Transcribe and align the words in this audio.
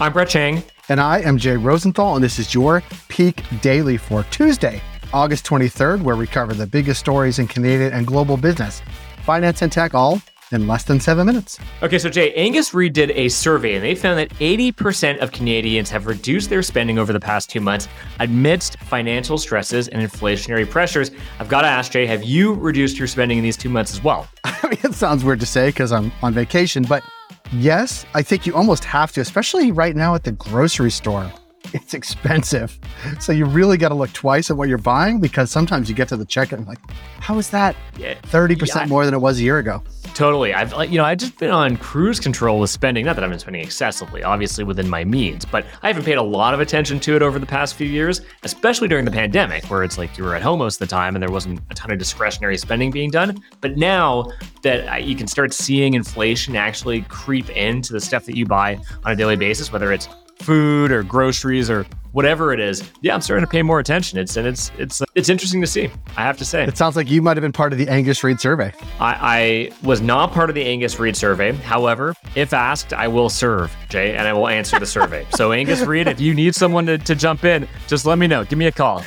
I'm 0.00 0.14
Brett 0.14 0.30
Chang. 0.30 0.62
And 0.88 0.98
I 0.98 1.20
am 1.20 1.36
Jay 1.36 1.58
Rosenthal, 1.58 2.14
and 2.14 2.24
this 2.24 2.38
is 2.38 2.54
your 2.54 2.82
Peak 3.08 3.44
Daily 3.60 3.98
for 3.98 4.22
Tuesday, 4.30 4.80
August 5.12 5.44
23rd, 5.44 6.00
where 6.00 6.16
we 6.16 6.26
cover 6.26 6.54
the 6.54 6.66
biggest 6.66 7.00
stories 7.00 7.38
in 7.38 7.46
Canadian 7.46 7.92
and 7.92 8.06
global 8.06 8.38
business, 8.38 8.80
finance 9.26 9.60
and 9.60 9.70
tech, 9.70 9.92
all 9.92 10.22
in 10.52 10.66
less 10.66 10.84
than 10.84 11.00
seven 11.00 11.26
minutes. 11.26 11.60
Okay, 11.82 11.98
so 11.98 12.08
Jay, 12.08 12.32
Angus 12.32 12.72
Reid 12.72 12.94
did 12.94 13.10
a 13.10 13.28
survey 13.28 13.74
and 13.74 13.84
they 13.84 13.94
found 13.94 14.18
that 14.18 14.30
80% 14.38 15.18
of 15.18 15.32
Canadians 15.32 15.90
have 15.90 16.06
reduced 16.06 16.48
their 16.48 16.62
spending 16.62 16.98
over 16.98 17.12
the 17.12 17.20
past 17.20 17.50
two 17.50 17.60
months 17.60 17.86
amidst 18.20 18.78
financial 18.78 19.36
stresses 19.36 19.88
and 19.88 20.00
inflationary 20.00 20.68
pressures. 20.68 21.10
I've 21.38 21.50
got 21.50 21.60
to 21.60 21.68
ask 21.68 21.92
Jay, 21.92 22.06
have 22.06 22.24
you 22.24 22.54
reduced 22.54 22.98
your 22.98 23.06
spending 23.06 23.36
in 23.36 23.44
these 23.44 23.58
two 23.58 23.68
months 23.68 23.92
as 23.92 24.02
well? 24.02 24.26
I 24.44 24.66
mean, 24.66 24.80
it 24.82 24.94
sounds 24.94 25.24
weird 25.24 25.40
to 25.40 25.46
say 25.46 25.68
because 25.68 25.92
I'm 25.92 26.10
on 26.22 26.32
vacation, 26.32 26.84
but 26.84 27.04
yes, 27.52 28.06
I 28.14 28.22
think 28.22 28.46
you 28.46 28.54
almost 28.54 28.84
have 28.84 29.12
to, 29.12 29.20
especially 29.20 29.72
right 29.72 29.96
now 29.96 30.14
at 30.14 30.24
the 30.24 30.32
grocery 30.32 30.90
store 30.90 31.32
it's 31.72 31.94
expensive. 31.94 32.78
So 33.20 33.32
you 33.32 33.44
really 33.44 33.76
got 33.76 33.88
to 33.88 33.94
look 33.94 34.12
twice 34.12 34.50
at 34.50 34.56
what 34.56 34.68
you're 34.68 34.78
buying 34.78 35.20
because 35.20 35.50
sometimes 35.50 35.88
you 35.88 35.94
get 35.94 36.08
to 36.08 36.16
the 36.16 36.26
checkout 36.26 36.58
and 36.58 36.66
like, 36.66 36.78
how 37.20 37.38
is 37.38 37.50
that 37.50 37.76
30% 37.96 38.74
yeah, 38.74 38.86
more 38.86 39.04
than 39.04 39.14
it 39.14 39.20
was 39.20 39.38
a 39.38 39.42
year 39.42 39.58
ago? 39.58 39.82
Totally. 40.14 40.52
I've 40.52 40.72
you 40.90 40.98
know, 40.98 41.04
I've 41.04 41.18
just 41.18 41.38
been 41.38 41.50
on 41.50 41.76
cruise 41.76 42.18
control 42.18 42.58
with 42.58 42.70
spending. 42.70 43.04
Not 43.04 43.14
that 43.16 43.24
I've 43.24 43.30
been 43.30 43.38
spending 43.38 43.62
excessively, 43.62 44.22
obviously 44.22 44.64
within 44.64 44.88
my 44.88 45.04
means, 45.04 45.44
but 45.44 45.64
I 45.82 45.88
haven't 45.88 46.04
paid 46.04 46.18
a 46.18 46.22
lot 46.22 46.52
of 46.52 46.60
attention 46.60 46.98
to 47.00 47.16
it 47.16 47.22
over 47.22 47.38
the 47.38 47.46
past 47.46 47.74
few 47.74 47.86
years, 47.86 48.22
especially 48.42 48.88
during 48.88 49.04
the 49.04 49.10
pandemic, 49.10 49.64
where 49.66 49.84
it's 49.84 49.98
like 49.98 50.18
you 50.18 50.24
were 50.24 50.34
at 50.34 50.42
home 50.42 50.58
most 50.58 50.80
of 50.80 50.88
the 50.88 50.90
time 50.90 51.14
and 51.14 51.22
there 51.22 51.30
wasn't 51.30 51.60
a 51.70 51.74
ton 51.74 51.90
of 51.90 51.98
discretionary 51.98 52.58
spending 52.58 52.90
being 52.90 53.10
done. 53.10 53.40
But 53.60 53.76
now 53.76 54.30
that 54.62 55.04
you 55.04 55.14
can 55.14 55.26
start 55.26 55.52
seeing 55.52 55.94
inflation 55.94 56.56
actually 56.56 57.02
creep 57.02 57.48
into 57.50 57.92
the 57.92 58.00
stuff 58.00 58.26
that 58.26 58.36
you 58.36 58.46
buy 58.46 58.80
on 59.04 59.12
a 59.12 59.16
daily 59.16 59.36
basis, 59.36 59.72
whether 59.72 59.92
it's 59.92 60.08
food 60.40 60.90
or 60.90 61.02
groceries 61.02 61.70
or 61.70 61.86
whatever 62.12 62.52
it 62.52 62.60
is, 62.60 62.88
yeah, 63.02 63.14
I'm 63.14 63.20
starting 63.20 63.44
to 63.44 63.50
pay 63.50 63.62
more 63.62 63.78
attention. 63.78 64.18
It's 64.18 64.36
and 64.36 64.46
it's 64.46 64.70
it's 64.78 65.02
uh, 65.02 65.06
it's 65.14 65.28
interesting 65.28 65.60
to 65.60 65.66
see. 65.66 65.88
I 66.16 66.22
have 66.22 66.38
to 66.38 66.44
say. 66.44 66.64
It 66.64 66.76
sounds 66.76 66.96
like 66.96 67.10
you 67.10 67.22
might 67.22 67.36
have 67.36 67.42
been 67.42 67.52
part 67.52 67.72
of 67.72 67.78
the 67.78 67.88
Angus 67.88 68.22
Reid 68.24 68.40
survey. 68.40 68.72
I, 68.98 69.70
I 69.80 69.86
was 69.86 70.00
not 70.00 70.32
part 70.32 70.50
of 70.50 70.54
the 70.54 70.64
Angus 70.64 70.98
Reid 70.98 71.16
survey. 71.16 71.52
However, 71.52 72.14
if 72.34 72.52
asked, 72.52 72.92
I 72.92 73.08
will 73.08 73.28
serve 73.28 73.74
Jay 73.88 74.16
and 74.16 74.26
I 74.26 74.32
will 74.32 74.48
answer 74.48 74.78
the 74.78 74.86
survey. 74.86 75.26
So 75.34 75.52
Angus 75.52 75.82
Reid, 75.82 76.08
if 76.08 76.20
you 76.20 76.34
need 76.34 76.54
someone 76.54 76.86
to, 76.86 76.98
to 76.98 77.14
jump 77.14 77.44
in, 77.44 77.68
just 77.86 78.06
let 78.06 78.18
me 78.18 78.26
know. 78.26 78.44
Give 78.44 78.58
me 78.58 78.66
a 78.66 78.72
call. 78.72 79.02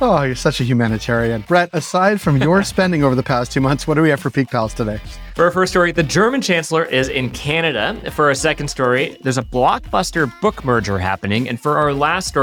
Oh, 0.00 0.22
you're 0.22 0.34
such 0.34 0.60
a 0.60 0.64
humanitarian, 0.64 1.42
Brett. 1.46 1.70
Aside 1.72 2.20
from 2.20 2.38
your 2.38 2.62
spending 2.70 3.04
over 3.04 3.14
the 3.14 3.22
past 3.22 3.52
two 3.52 3.60
months, 3.60 3.86
what 3.86 3.94
do 3.94 4.02
we 4.02 4.10
have 4.10 4.20
for 4.20 4.30
Peak 4.30 4.48
Pals 4.48 4.74
today? 4.74 5.00
For 5.34 5.44
our 5.44 5.50
first 5.50 5.72
story, 5.72 5.92
the 5.92 6.02
German 6.02 6.42
Chancellor 6.42 6.84
is 6.84 7.08
in 7.08 7.30
Canada. 7.30 7.98
For 8.10 8.26
our 8.26 8.34
second 8.34 8.68
story, 8.68 9.16
there's 9.22 9.38
a 9.38 9.42
blockbuster 9.42 10.30
book 10.40 10.64
merger 10.64 10.98
happening. 10.98 11.48
And 11.48 11.58
for 11.58 11.78
our 11.78 11.94
last 11.94 12.28
story, 12.28 12.39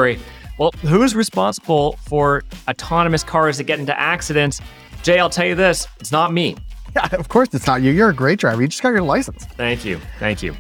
well, 0.58 0.72
who's 0.82 1.16
responsible 1.16 1.94
for 2.08 2.44
autonomous 2.68 3.24
cars 3.24 3.58
that 3.58 3.66
get 3.66 3.80
into 3.80 3.98
accidents? 4.00 4.62
Jay, 5.04 5.20
I'll 5.20 5.30
tell 5.30 5.46
you 5.46 5.56
this 5.56 5.88
it's 6.00 6.12
not 6.12 6.34
me. 6.34 6.56
Yeah, 6.96 7.08
of 7.16 7.30
course 7.30 7.50
it's 7.54 7.68
not 7.68 7.82
you. 7.82 7.92
You're 7.92 8.10
a 8.10 8.16
great 8.16 8.40
driver. 8.40 8.62
You 8.62 8.68
just 8.68 8.82
got 8.82 8.90
your 8.90 9.02
license. 9.02 9.46
Thank 9.46 9.86
you. 9.86 10.00
Thank 10.20 10.42
you. 10.42 10.56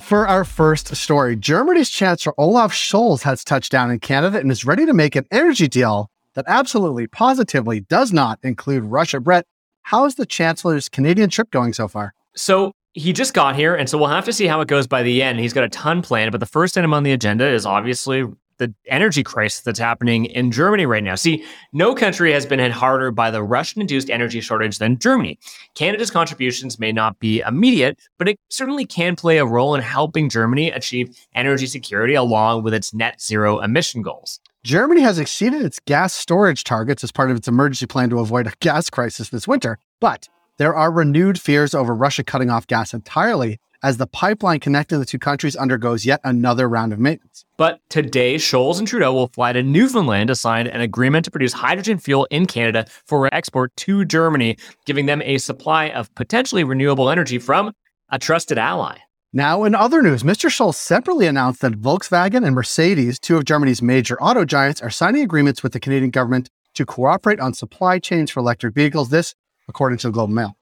For 0.00 0.26
our 0.28 0.44
first 0.44 0.94
story, 0.94 1.36
Germany's 1.36 1.90
Chancellor 1.90 2.32
Olaf 2.38 2.72
Scholz 2.72 3.22
has 3.22 3.42
touched 3.42 3.72
down 3.72 3.90
in 3.90 3.98
Canada 3.98 4.38
and 4.38 4.50
is 4.50 4.64
ready 4.64 4.86
to 4.86 4.94
make 4.94 5.16
an 5.16 5.26
energy 5.30 5.68
deal 5.68 6.10
that 6.34 6.44
absolutely, 6.46 7.06
positively 7.06 7.80
does 7.80 8.12
not 8.12 8.38
include 8.42 8.84
Russia. 8.84 9.20
Brett, 9.20 9.46
how's 9.82 10.14
the 10.14 10.26
Chancellor's 10.26 10.88
Canadian 10.88 11.30
trip 11.30 11.50
going 11.50 11.72
so 11.72 11.88
far? 11.88 12.14
So 12.36 12.72
he 12.92 13.12
just 13.12 13.34
got 13.34 13.56
here, 13.56 13.74
and 13.74 13.88
so 13.88 13.98
we'll 13.98 14.08
have 14.08 14.24
to 14.26 14.32
see 14.32 14.46
how 14.46 14.60
it 14.60 14.68
goes 14.68 14.86
by 14.86 15.02
the 15.02 15.22
end. 15.22 15.40
He's 15.40 15.52
got 15.52 15.64
a 15.64 15.68
ton 15.68 16.00
planned, 16.00 16.30
but 16.30 16.40
the 16.40 16.46
first 16.46 16.78
item 16.78 16.94
on 16.94 17.02
the 17.02 17.12
agenda 17.12 17.46
is 17.46 17.66
obviously 17.66 18.24
the 18.58 18.74
energy 18.86 19.22
crisis 19.22 19.60
that's 19.60 19.78
happening 19.78 20.26
in 20.26 20.50
Germany 20.50 20.86
right 20.86 21.02
now. 21.02 21.14
See, 21.14 21.44
no 21.72 21.94
country 21.94 22.32
has 22.32 22.46
been 22.46 22.58
hit 22.58 22.72
harder 22.72 23.10
by 23.10 23.30
the 23.30 23.42
Russian 23.42 23.80
induced 23.80 24.10
energy 24.10 24.40
shortage 24.40 24.78
than 24.78 24.98
Germany. 24.98 25.38
Canada's 25.74 26.10
contributions 26.10 26.78
may 26.78 26.92
not 26.92 27.18
be 27.18 27.40
immediate, 27.40 27.98
but 28.18 28.28
it 28.28 28.38
certainly 28.48 28.86
can 28.86 29.16
play 29.16 29.38
a 29.38 29.46
role 29.46 29.74
in 29.74 29.82
helping 29.82 30.28
Germany 30.28 30.70
achieve 30.70 31.16
energy 31.34 31.66
security 31.66 32.14
along 32.14 32.62
with 32.62 32.74
its 32.74 32.94
net 32.94 33.20
zero 33.20 33.60
emission 33.60 34.02
goals. 34.02 34.40
Germany 34.64 35.02
has 35.02 35.18
exceeded 35.18 35.62
its 35.62 35.78
gas 35.78 36.12
storage 36.12 36.64
targets 36.64 37.04
as 37.04 37.12
part 37.12 37.30
of 37.30 37.36
its 37.36 37.46
emergency 37.46 37.86
plan 37.86 38.10
to 38.10 38.18
avoid 38.18 38.48
a 38.48 38.52
gas 38.60 38.90
crisis 38.90 39.28
this 39.28 39.46
winter, 39.46 39.78
but 40.00 40.28
there 40.58 40.74
are 40.74 40.90
renewed 40.90 41.40
fears 41.40 41.74
over 41.74 41.94
Russia 41.94 42.24
cutting 42.24 42.50
off 42.50 42.66
gas 42.66 42.92
entirely 42.92 43.60
as 43.82 43.96
the 43.96 44.06
pipeline 44.06 44.60
connecting 44.60 44.98
the 44.98 45.06
two 45.06 45.18
countries 45.18 45.56
undergoes 45.56 46.06
yet 46.06 46.20
another 46.24 46.68
round 46.68 46.92
of 46.92 46.98
maintenance. 46.98 47.44
But 47.56 47.80
today, 47.88 48.36
Scholz 48.36 48.78
and 48.78 48.86
Trudeau 48.86 49.12
will 49.12 49.28
fly 49.28 49.52
to 49.52 49.62
Newfoundland 49.62 50.28
to 50.28 50.34
sign 50.34 50.66
an 50.66 50.80
agreement 50.80 51.24
to 51.24 51.30
produce 51.30 51.52
hydrogen 51.52 51.98
fuel 51.98 52.26
in 52.30 52.46
Canada 52.46 52.86
for 53.04 53.32
export 53.34 53.74
to 53.76 54.04
Germany, 54.04 54.56
giving 54.84 55.06
them 55.06 55.22
a 55.22 55.38
supply 55.38 55.88
of 55.90 56.14
potentially 56.14 56.64
renewable 56.64 57.10
energy 57.10 57.38
from 57.38 57.72
a 58.10 58.18
trusted 58.18 58.58
ally. 58.58 58.98
Now, 59.32 59.64
in 59.64 59.74
other 59.74 60.02
news, 60.02 60.22
Mr. 60.22 60.48
Scholz 60.48 60.76
separately 60.76 61.26
announced 61.26 61.60
that 61.60 61.80
Volkswagen 61.80 62.46
and 62.46 62.54
Mercedes, 62.54 63.18
two 63.18 63.36
of 63.36 63.44
Germany's 63.44 63.82
major 63.82 64.20
auto 64.22 64.44
giants, 64.44 64.80
are 64.80 64.90
signing 64.90 65.22
agreements 65.22 65.62
with 65.62 65.72
the 65.72 65.80
Canadian 65.80 66.10
government 66.10 66.48
to 66.74 66.86
cooperate 66.86 67.40
on 67.40 67.52
supply 67.52 67.98
chains 67.98 68.30
for 68.30 68.40
electric 68.40 68.74
vehicles. 68.74 69.10
This, 69.10 69.34
according 69.68 69.98
to 69.98 70.08
the 70.08 70.12
Globe 70.12 70.30
Mail. 70.30 70.56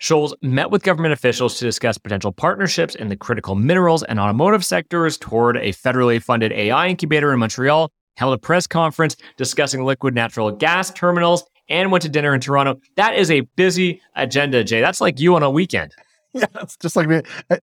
Scholz 0.00 0.32
met 0.42 0.70
with 0.70 0.82
government 0.82 1.12
officials 1.12 1.58
to 1.58 1.64
discuss 1.64 1.98
potential 1.98 2.32
partnerships 2.32 2.94
in 2.94 3.08
the 3.08 3.16
critical 3.16 3.54
minerals 3.54 4.02
and 4.02 4.20
automotive 4.20 4.64
sectors 4.64 5.18
toward 5.18 5.56
a 5.56 5.72
federally 5.72 6.22
funded 6.22 6.52
AI 6.52 6.88
incubator 6.88 7.32
in 7.32 7.38
Montreal, 7.38 7.90
held 8.16 8.34
a 8.34 8.38
press 8.38 8.66
conference 8.66 9.16
discussing 9.36 9.84
liquid 9.84 10.14
natural 10.14 10.50
gas 10.50 10.90
terminals, 10.92 11.44
and 11.68 11.92
went 11.92 12.02
to 12.02 12.08
dinner 12.08 12.34
in 12.34 12.40
Toronto. 12.40 12.80
That 12.96 13.14
is 13.14 13.30
a 13.30 13.40
busy 13.56 14.00
agenda, 14.16 14.64
Jay. 14.64 14.80
That's 14.80 15.00
like 15.00 15.20
you 15.20 15.34
on 15.34 15.42
a 15.42 15.50
weekend. 15.50 15.92
Yeah, 16.54 16.62
it's 16.62 16.76
just 16.76 16.94
like 16.94 17.08
me, 17.08 17.22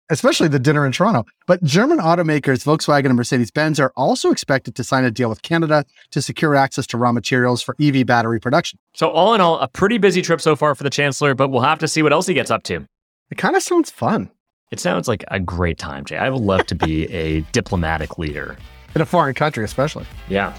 especially 0.09 0.49
the 0.49 0.59
dinner 0.59 0.85
in 0.85 0.91
Toronto. 0.91 1.25
But 1.47 1.63
German 1.63 1.99
automakers 1.99 2.65
Volkswagen 2.65 3.05
and 3.05 3.15
Mercedes 3.15 3.49
Benz 3.49 3.79
are 3.79 3.93
also 3.95 4.31
expected 4.31 4.75
to 4.75 4.83
sign 4.83 5.05
a 5.05 5.11
deal 5.11 5.29
with 5.29 5.43
Canada 5.43 5.85
to 6.11 6.21
secure 6.21 6.55
access 6.55 6.85
to 6.87 6.97
raw 6.97 7.13
materials 7.13 7.61
for 7.61 7.75
EV 7.79 8.05
battery 8.05 8.39
production. 8.39 8.77
So, 8.93 9.09
all 9.09 9.33
in 9.33 9.39
all, 9.39 9.59
a 9.59 9.69
pretty 9.69 9.97
busy 9.97 10.21
trip 10.21 10.41
so 10.41 10.57
far 10.57 10.75
for 10.75 10.83
the 10.83 10.89
Chancellor, 10.89 11.35
but 11.35 11.49
we'll 11.49 11.61
have 11.61 11.79
to 11.79 11.87
see 11.87 12.03
what 12.03 12.11
else 12.11 12.27
he 12.27 12.33
gets 12.33 12.51
up 12.51 12.63
to. 12.63 12.85
It 13.31 13.37
kind 13.37 13.55
of 13.55 13.63
sounds 13.63 13.89
fun. 13.89 14.29
It 14.71 14.79
sounds 14.79 15.07
like 15.07 15.23
a 15.29 15.39
great 15.39 15.77
time, 15.77 16.03
Jay. 16.03 16.17
I 16.17 16.29
would 16.29 16.41
love 16.41 16.65
to 16.67 16.75
be 16.75 17.05
a 17.13 17.41
diplomatic 17.53 18.17
leader 18.17 18.57
in 18.93 19.01
a 19.01 19.05
foreign 19.05 19.35
country, 19.35 19.63
especially. 19.63 20.05
Yeah. 20.27 20.53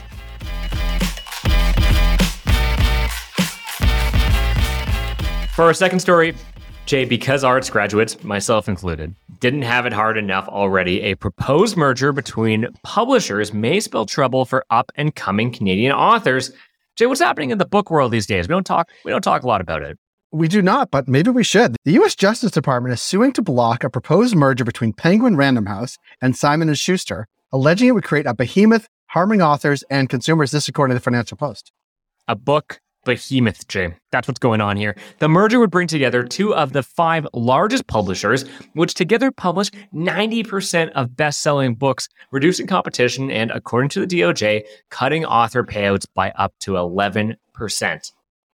For 5.55 5.65
our 5.65 5.75
second 5.75 6.00
story, 6.00 6.34
Jay, 6.87 7.05
because 7.05 7.43
arts 7.43 7.69
graduates, 7.69 8.23
myself 8.23 8.69
included, 8.69 9.13
didn't 9.41 9.63
have 9.63 9.87
it 9.87 9.93
hard 9.93 10.17
enough 10.17 10.47
already, 10.47 11.03
a 11.03 11.17
proposed 11.17 11.77
merger 11.77 12.13
between 12.13 12.69
publishers 12.85 13.53
may 13.53 13.81
spell 13.81 14.07
trouble 14.07 14.45
for 14.45 14.65
up 14.71 14.93
and 14.95 15.13
coming 15.17 15.51
Canadian 15.51 15.91
authors. 15.91 16.53
Jay, 16.95 17.07
what's 17.07 17.21
happening 17.21 17.51
in 17.51 17.59
the 17.59 17.67
book 17.67 17.91
world 17.91 18.13
these 18.13 18.27
days? 18.27 18.47
We 18.47 18.53
don't 18.53 18.65
talk 18.65 18.89
we 19.05 19.11
don't 19.11 19.23
talk 19.23 19.43
a 19.43 19.49
lot 19.49 19.61
about 19.61 19.83
it. 19.83 19.99
We 20.31 20.47
do 20.47 20.63
not, 20.63 20.93
but 20.93 21.09
maybe 21.09 21.31
we 21.31 21.43
should. 21.43 21.77
The 21.85 21.99
US 22.01 22.15
Justice 22.15 22.53
Department 22.53 22.93
is 22.93 23.03
suing 23.03 23.33
to 23.33 23.43
block 23.43 23.83
a 23.83 23.91
proposed 23.91 24.37
merger 24.37 24.65
between 24.65 24.93
Penguin 24.93 25.37
Random 25.37 25.67
House 25.67 25.99
and 26.23 26.37
Simon 26.37 26.69
and 26.69 26.79
Schuster, 26.79 27.27
alleging 27.53 27.89
it 27.89 27.93
would 27.93 28.05
create 28.05 28.27
a 28.27 28.35
behemoth 28.35 28.87
harming 29.09 29.43
authors 29.43 29.83
and 29.91 30.09
consumers, 30.09 30.53
this 30.53 30.69
according 30.69 30.95
to 30.95 31.01
the 31.01 31.05
Financial 31.05 31.37
Post. 31.37 31.73
A 32.29 32.37
book 32.37 32.81
behemoth, 33.06 33.67
Jay. 33.69 33.94
That's 34.12 34.28
what's 34.28 34.39
going 34.39 34.61
on 34.61 34.77
here. 34.77 34.94
The 35.19 35.28
merger 35.28 35.59
would 35.59 35.71
bring 35.71 35.89
together 35.89 36.22
two 36.22 36.55
of 36.55 36.75
the 36.75 36.83
five 36.83 37.27
largest 37.33 37.87
publishers, 37.87 38.44
which 38.75 38.93
together 38.93 39.31
publish 39.31 39.71
90% 39.94 40.91
of 40.91 41.17
best 41.17 41.41
selling 41.41 41.75
books, 41.75 42.11
reducing 42.31 42.67
competition 42.67 43.31
and, 43.31 43.50
according 43.50 43.88
to 43.91 44.05
the 44.05 44.06
DOJ, 44.06 44.64
cutting 44.91 45.25
author 45.25 45.64
payouts 45.64 46.05
by 46.14 46.31
up 46.32 46.53
to 46.61 46.73
11%. 46.73 47.37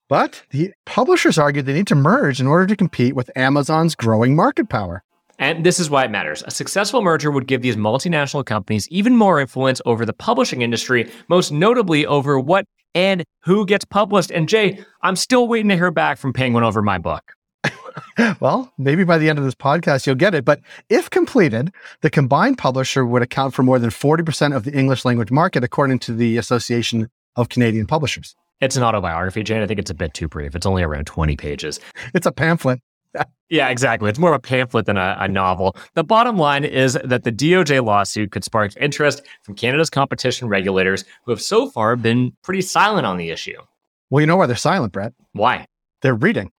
But 0.09 0.43
the 0.49 0.73
publishers 0.85 1.37
argue 1.37 1.61
they 1.61 1.73
need 1.73 1.87
to 1.87 1.95
merge 1.95 2.41
in 2.41 2.47
order 2.47 2.65
to 2.65 2.75
compete 2.75 3.15
with 3.15 3.29
Amazon's 3.37 3.95
growing 3.95 4.35
market 4.35 4.67
power. 4.67 5.03
And 5.39 5.65
this 5.65 5.79
is 5.79 5.89
why 5.89 6.05
it 6.05 6.11
matters. 6.11 6.43
A 6.45 6.51
successful 6.51 7.01
merger 7.01 7.31
would 7.31 7.47
give 7.47 7.61
these 7.61 7.77
multinational 7.77 8.45
companies 8.45 8.87
even 8.89 9.15
more 9.15 9.39
influence 9.39 9.81
over 9.85 10.05
the 10.05 10.13
publishing 10.13 10.61
industry, 10.61 11.09
most 11.29 11.51
notably 11.51 12.05
over 12.05 12.39
what 12.39 12.65
and 12.93 13.23
who 13.43 13.65
gets 13.65 13.85
published. 13.85 14.31
And 14.31 14.49
Jay, 14.49 14.83
I'm 15.01 15.15
still 15.15 15.47
waiting 15.47 15.69
to 15.69 15.75
hear 15.75 15.91
back 15.91 16.17
from 16.17 16.33
Penguin 16.33 16.63
over 16.63 16.81
my 16.81 16.97
book. 16.97 17.33
well, 18.39 18.73
maybe 18.77 19.03
by 19.03 19.17
the 19.17 19.29
end 19.29 19.39
of 19.39 19.45
this 19.45 19.55
podcast, 19.55 20.05
you'll 20.05 20.15
get 20.15 20.35
it. 20.35 20.45
But 20.45 20.61
if 20.89 21.09
completed, 21.09 21.71
the 22.01 22.09
combined 22.09 22.57
publisher 22.57 23.05
would 23.05 23.21
account 23.21 23.53
for 23.53 23.63
more 23.63 23.79
than 23.79 23.89
40% 23.89 24.55
of 24.55 24.63
the 24.63 24.73
English 24.73 25.05
language 25.05 25.31
market, 25.31 25.63
according 25.63 25.99
to 25.99 26.13
the 26.13 26.37
Association 26.37 27.09
of 27.35 27.49
Canadian 27.49 27.85
Publishers. 27.85 28.35
It's 28.61 28.75
an 28.75 28.83
autobiography, 28.83 29.43
Jane. 29.43 29.61
I 29.61 29.67
think 29.67 29.79
it's 29.79 29.91
a 29.91 29.95
bit 29.95 30.13
too 30.13 30.27
brief. 30.27 30.53
It's 30.55 30.65
only 30.65 30.83
around 30.83 31.05
20 31.05 31.37
pages. 31.37 31.79
It's 32.13 32.25
a 32.25 32.31
pamphlet. 32.31 32.79
Yeah, 33.49 33.69
exactly. 33.69 34.09
It's 34.09 34.19
more 34.19 34.29
of 34.29 34.35
a 34.35 34.39
pamphlet 34.39 34.85
than 34.85 34.97
a, 34.97 35.17
a, 35.19 35.27
novel. 35.27 35.75
The 35.95 36.03
bottom 36.03 36.37
line 36.37 36.63
is 36.63 36.99
that 37.03 37.23
the 37.23 37.31
DOJ 37.31 37.83
lawsuit 37.83 38.31
could 38.31 38.43
spark 38.43 38.73
interest 38.77 39.23
from 39.41 39.55
Canada's 39.55 39.89
competition 39.89 40.47
regulators, 40.47 41.03
who 41.25 41.31
have 41.31 41.41
so 41.41 41.67
far 41.67 41.95
been 41.95 42.33
pretty 42.43 42.61
silent 42.61 43.07
on 43.07 43.17
the 43.17 43.31
issue. 43.31 43.57
Well, 44.11 44.21
you 44.21 44.27
know 44.27 44.37
why 44.37 44.45
they're 44.45 44.55
silent, 44.55 44.93
Brett? 44.93 45.13
Why? 45.31 45.65
They're 46.03 46.13
reading. 46.13 46.51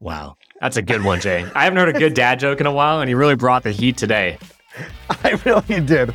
Wow. 0.00 0.34
That's 0.60 0.76
a 0.76 0.82
good 0.82 1.04
one, 1.04 1.20
Jay. 1.20 1.46
I 1.54 1.64
haven't 1.64 1.78
heard 1.78 1.94
a 1.94 1.98
good 1.98 2.14
dad 2.14 2.40
joke 2.40 2.60
in 2.60 2.66
a 2.66 2.72
while, 2.72 3.00
and 3.00 3.08
he 3.08 3.14
really 3.14 3.36
brought 3.36 3.62
the 3.62 3.70
heat 3.70 3.96
today. 3.96 4.38
I 5.10 5.40
really 5.44 5.80
did. 5.80 6.12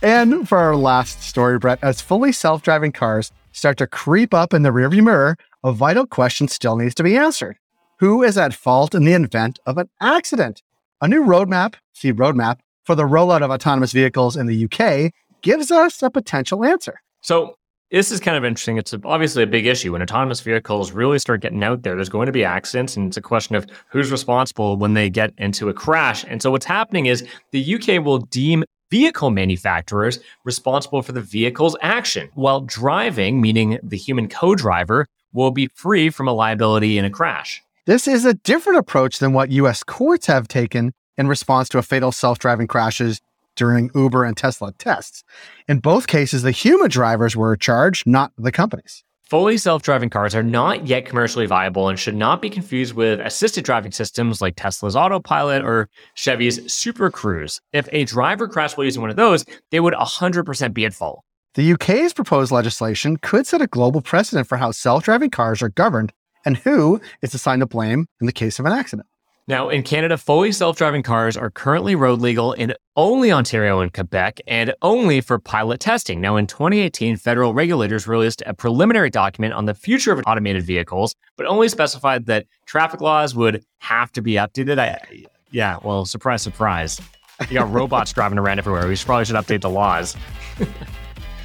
And 0.00 0.48
for 0.48 0.58
our 0.58 0.76
last 0.76 1.22
story, 1.22 1.58
Brett, 1.58 1.80
as 1.82 2.00
fully 2.00 2.32
self 2.32 2.62
driving 2.62 2.92
cars 2.92 3.32
start 3.58 3.76
to 3.78 3.86
creep 3.86 4.32
up 4.32 4.54
in 4.54 4.62
the 4.62 4.70
rearview 4.70 5.04
mirror, 5.04 5.36
a 5.64 5.72
vital 5.72 6.06
question 6.06 6.48
still 6.48 6.76
needs 6.76 6.94
to 6.94 7.02
be 7.02 7.16
answered. 7.16 7.58
Who 7.98 8.22
is 8.22 8.38
at 8.38 8.54
fault 8.54 8.94
in 8.94 9.04
the 9.04 9.12
event 9.12 9.58
of 9.66 9.76
an 9.76 9.88
accident? 10.00 10.62
A 11.00 11.08
new 11.08 11.24
roadmap, 11.24 11.74
see 11.92 12.12
roadmap, 12.12 12.60
for 12.84 12.94
the 12.94 13.02
rollout 13.02 13.42
of 13.42 13.50
autonomous 13.50 13.92
vehicles 13.92 14.36
in 14.36 14.46
the 14.46 14.64
UK 14.64 15.12
gives 15.42 15.70
us 15.70 16.02
a 16.02 16.10
potential 16.10 16.64
answer. 16.64 17.00
So, 17.20 17.56
this 17.90 18.12
is 18.12 18.20
kind 18.20 18.36
of 18.36 18.44
interesting. 18.44 18.76
It's 18.76 18.94
obviously 19.04 19.42
a 19.42 19.46
big 19.46 19.66
issue. 19.66 19.92
When 19.92 20.02
autonomous 20.02 20.40
vehicles 20.40 20.92
really 20.92 21.18
start 21.18 21.40
getting 21.40 21.64
out 21.64 21.82
there, 21.82 21.96
there's 21.96 22.10
going 22.10 22.26
to 22.26 22.32
be 22.32 22.44
accidents, 22.44 22.96
and 22.96 23.08
it's 23.08 23.16
a 23.16 23.22
question 23.22 23.56
of 23.56 23.66
who's 23.88 24.12
responsible 24.12 24.76
when 24.76 24.94
they 24.94 25.08
get 25.08 25.32
into 25.38 25.68
a 25.68 25.74
crash. 25.74 26.24
And 26.28 26.42
so, 26.42 26.50
what's 26.50 26.66
happening 26.66 27.06
is 27.06 27.26
the 27.50 27.74
UK 27.74 28.04
will 28.04 28.18
deem 28.18 28.62
vehicle 28.90 29.30
manufacturers 29.30 30.18
responsible 30.44 31.02
for 31.02 31.12
the 31.12 31.20
vehicle's 31.20 31.76
action, 31.80 32.30
while 32.34 32.60
driving, 32.60 33.40
meaning 33.40 33.78
the 33.82 33.96
human 33.96 34.28
co 34.28 34.54
driver, 34.54 35.06
will 35.32 35.50
be 35.50 35.68
free 35.74 36.10
from 36.10 36.28
a 36.28 36.32
liability 36.32 36.98
in 36.98 37.04
a 37.04 37.10
crash. 37.10 37.62
This 37.86 38.08
is 38.08 38.24
a 38.24 38.34
different 38.34 38.78
approach 38.78 39.18
than 39.18 39.32
what 39.32 39.50
US 39.50 39.82
courts 39.82 40.26
have 40.26 40.48
taken 40.48 40.92
in 41.16 41.26
response 41.26 41.68
to 41.70 41.78
a 41.78 41.82
fatal 41.82 42.12
self 42.12 42.38
driving 42.38 42.66
crashes 42.66 43.20
during 43.56 43.90
Uber 43.94 44.24
and 44.24 44.36
Tesla 44.36 44.72
tests. 44.72 45.24
In 45.66 45.80
both 45.80 46.06
cases, 46.06 46.42
the 46.42 46.52
human 46.52 46.88
drivers 46.88 47.36
were 47.36 47.56
charged, 47.56 48.06
not 48.06 48.32
the 48.38 48.52
companies. 48.52 49.04
Fully 49.28 49.58
self 49.58 49.82
driving 49.82 50.08
cars 50.08 50.34
are 50.34 50.42
not 50.42 50.86
yet 50.86 51.04
commercially 51.04 51.44
viable 51.44 51.90
and 51.90 51.98
should 51.98 52.16
not 52.16 52.40
be 52.40 52.48
confused 52.48 52.94
with 52.94 53.20
assisted 53.20 53.62
driving 53.62 53.92
systems 53.92 54.40
like 54.40 54.56
Tesla's 54.56 54.96
Autopilot 54.96 55.62
or 55.62 55.90
Chevy's 56.14 56.72
Super 56.72 57.10
Cruise. 57.10 57.60
If 57.74 57.90
a 57.92 58.06
driver 58.06 58.48
crashed 58.48 58.78
while 58.78 58.86
using 58.86 59.02
one 59.02 59.10
of 59.10 59.16
those, 59.16 59.44
they 59.70 59.80
would 59.80 59.92
100% 59.92 60.72
be 60.72 60.86
at 60.86 60.94
fault. 60.94 61.20
The 61.56 61.72
UK's 61.74 62.14
proposed 62.14 62.50
legislation 62.50 63.18
could 63.18 63.46
set 63.46 63.60
a 63.60 63.66
global 63.66 64.00
precedent 64.00 64.48
for 64.48 64.56
how 64.56 64.70
self 64.70 65.04
driving 65.04 65.28
cars 65.28 65.60
are 65.60 65.68
governed 65.68 66.14
and 66.46 66.56
who 66.56 66.98
is 67.20 67.34
assigned 67.34 67.60
the 67.60 67.66
blame 67.66 68.06
in 68.22 68.26
the 68.26 68.32
case 68.32 68.58
of 68.58 68.64
an 68.64 68.72
accident. 68.72 69.06
Now, 69.48 69.70
in 69.70 69.82
Canada, 69.82 70.18
fully 70.18 70.52
self 70.52 70.76
driving 70.76 71.02
cars 71.02 71.34
are 71.34 71.48
currently 71.48 71.94
road 71.94 72.20
legal 72.20 72.52
in 72.52 72.74
only 72.96 73.32
Ontario 73.32 73.80
and 73.80 73.90
Quebec 73.90 74.42
and 74.46 74.74
only 74.82 75.22
for 75.22 75.38
pilot 75.38 75.80
testing. 75.80 76.20
Now, 76.20 76.36
in 76.36 76.46
2018, 76.46 77.16
federal 77.16 77.54
regulators 77.54 78.06
released 78.06 78.42
a 78.44 78.52
preliminary 78.52 79.08
document 79.08 79.54
on 79.54 79.64
the 79.64 79.72
future 79.72 80.12
of 80.12 80.22
automated 80.26 80.64
vehicles, 80.64 81.14
but 81.38 81.46
only 81.46 81.70
specified 81.70 82.26
that 82.26 82.44
traffic 82.66 83.00
laws 83.00 83.34
would 83.34 83.64
have 83.78 84.12
to 84.12 84.20
be 84.20 84.34
updated. 84.34 84.78
I, 84.78 85.24
yeah, 85.50 85.78
well, 85.82 86.04
surprise, 86.04 86.42
surprise. 86.42 87.00
You 87.48 87.54
got 87.54 87.72
robots 87.72 88.12
driving 88.12 88.38
around 88.38 88.58
everywhere. 88.58 88.86
We 88.86 88.96
should, 88.96 89.06
probably 89.06 89.24
should 89.24 89.36
update 89.36 89.62
the 89.62 89.70
laws. 89.70 90.14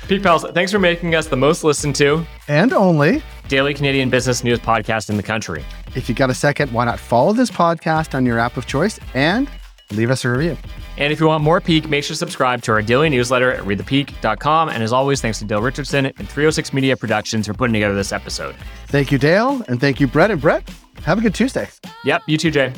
Peak 0.07 0.21
Pals, 0.21 0.43
thanks 0.51 0.71
for 0.71 0.79
making 0.79 1.15
us 1.15 1.27
the 1.27 1.35
most 1.37 1.63
listened 1.63 1.95
to 1.95 2.25
and 2.49 2.73
only 2.73 3.23
daily 3.47 3.73
Canadian 3.73 4.09
business 4.09 4.43
news 4.43 4.59
podcast 4.59 5.09
in 5.09 5.15
the 5.17 5.23
country. 5.23 5.63
If 5.95 6.09
you 6.09 6.15
got 6.15 6.29
a 6.29 6.33
second, 6.33 6.71
why 6.73 6.85
not 6.85 6.99
follow 6.99 7.31
this 7.33 7.49
podcast 7.49 8.13
on 8.13 8.25
your 8.25 8.37
app 8.37 8.57
of 8.57 8.65
choice 8.67 8.99
and 9.13 9.49
leave 9.91 10.11
us 10.11 10.25
a 10.25 10.29
review? 10.29 10.57
And 10.97 11.11
if 11.13 11.19
you 11.19 11.27
want 11.27 11.43
more 11.43 11.61
Peak, 11.61 11.89
make 11.89 12.03
sure 12.03 12.13
to 12.13 12.17
subscribe 12.17 12.61
to 12.63 12.71
our 12.73 12.81
daily 12.81 13.09
newsletter 13.09 13.51
at 13.53 13.63
readthepeak.com. 13.63 14.69
And 14.69 14.83
as 14.83 14.91
always, 14.91 15.21
thanks 15.21 15.39
to 15.39 15.45
Dale 15.45 15.61
Richardson 15.61 16.07
and 16.07 16.27
306 16.29 16.73
Media 16.73 16.97
Productions 16.97 17.47
for 17.47 17.53
putting 17.53 17.73
together 17.73 17.95
this 17.95 18.11
episode. 18.11 18.55
Thank 18.87 19.11
you, 19.11 19.17
Dale. 19.17 19.63
And 19.67 19.79
thank 19.79 19.99
you, 19.99 20.07
Brett 20.07 20.31
and 20.31 20.41
Brett. 20.41 20.69
Have 21.03 21.17
a 21.17 21.21
good 21.21 21.33
Tuesday. 21.33 21.69
Yep, 22.03 22.23
you 22.27 22.37
too, 22.37 22.51
Jay. 22.51 22.73